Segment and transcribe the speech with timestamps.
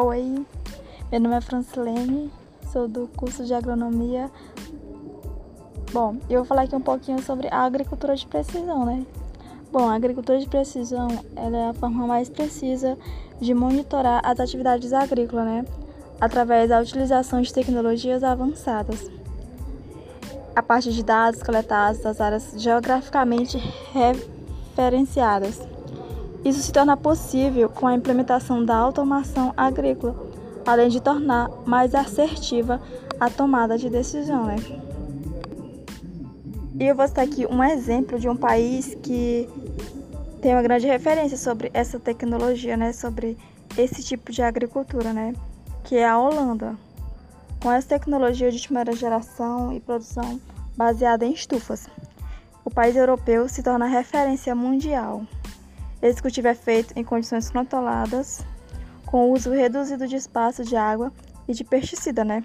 [0.00, 0.46] Oi,
[1.10, 2.30] meu nome é Francilene,
[2.72, 4.30] sou do curso de agronomia.
[5.92, 9.04] Bom, eu vou falar aqui um pouquinho sobre a agricultura de precisão, né?
[9.72, 12.96] Bom, a agricultura de precisão é a forma mais precisa
[13.40, 15.64] de monitorar as atividades agrícolas, né?
[16.20, 19.10] Através da utilização de tecnologias avançadas.
[20.54, 23.58] A partir de dados coletados das áreas geograficamente
[23.92, 25.60] referenciadas.
[26.44, 30.14] Isso se torna possível com a implementação da automação agrícola,
[30.66, 32.80] além de tornar mais assertiva
[33.18, 34.46] a tomada de decisão.
[34.46, 34.56] Né?
[36.78, 39.48] E eu vou citar aqui um exemplo de um país que
[40.40, 43.36] tem uma grande referência sobre essa tecnologia, né, sobre
[43.76, 45.34] esse tipo de agricultura, né,
[45.82, 46.76] que é a Holanda.
[47.60, 50.40] Com essa tecnologia de primeira geração e produção
[50.76, 51.88] baseada em estufas,
[52.64, 55.24] o país europeu se torna referência mundial.
[56.00, 58.40] Esse cultivo é feito em condições controladas,
[59.04, 61.12] com uso reduzido de espaço de água
[61.48, 62.44] e de pesticida, né?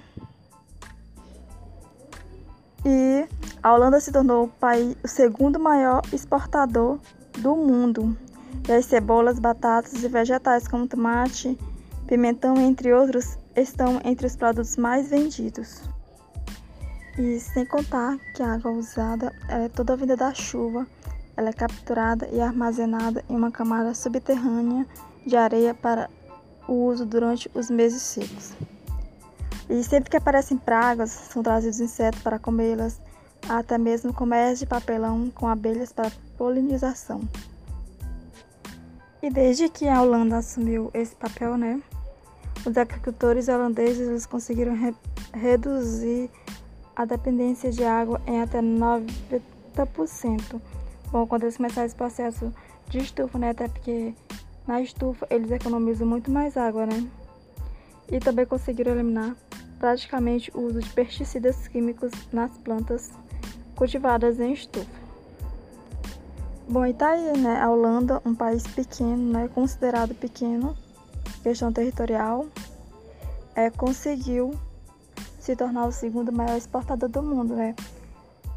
[2.86, 3.28] E
[3.62, 7.00] a Holanda se tornou o, país, o segundo maior exportador
[7.40, 8.18] do mundo.
[8.68, 11.58] E as cebolas, batatas e vegetais como tomate,
[12.08, 15.82] pimentão, entre outros, estão entre os produtos mais vendidos.
[17.18, 20.88] E sem contar que a água usada é toda vinda da chuva
[21.36, 24.86] ela é capturada e armazenada em uma camada subterrânea
[25.26, 26.10] de areia para
[26.68, 28.54] o uso durante os meses secos.
[29.70, 33.00] E sempre que aparecem pragas, são trazidos insetos para comê-las,
[33.48, 37.22] até mesmo colmeias de papelão com abelhas para polinização.
[39.22, 41.82] E desde que a Holanda assumiu esse papel, né,
[42.66, 44.94] os agricultores holandeses eles conseguiram re
[45.34, 46.30] reduzir
[46.96, 50.62] a dependência de água em até 90%.
[51.14, 52.52] Bom, quando eles começarem esse processo
[52.90, 53.52] de estufa, né?
[53.52, 54.16] Até porque
[54.66, 57.08] na estufa eles economizam muito mais água, né?
[58.12, 59.36] E também conseguiram eliminar
[59.78, 63.12] praticamente o uso de pesticidas químicos nas plantas
[63.76, 64.90] cultivadas em estufa.
[66.68, 67.62] Bom, e tá aí, né?
[67.62, 69.48] A Holanda, um país pequeno, né?
[69.54, 70.76] Considerado pequeno,
[71.44, 72.48] questão territorial,
[73.54, 74.56] é, conseguiu
[75.40, 77.76] se tornar o segundo maior exportador do mundo, né?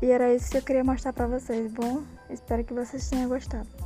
[0.02, 1.72] E era isso que eu queria mostrar para vocês.
[1.72, 3.85] Bom, espero que vocês tenham gostado.